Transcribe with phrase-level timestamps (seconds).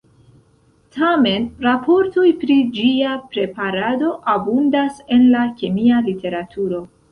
[0.95, 6.85] Tamen, raportoj pri ĝia preparado abundas en la kemia literaturo.